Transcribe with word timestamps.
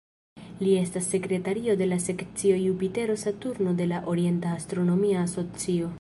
Li 0.67 0.71
estas 0.83 1.09
sekretario 1.15 1.75
de 1.81 1.89
la 1.91 1.99
Sekcio 2.07 2.55
Jupitero-Saturno 2.63 3.75
de 3.83 3.91
la 3.93 4.01
Orienta 4.15 4.59
Astronomia 4.63 5.25
Asocio. 5.29 5.89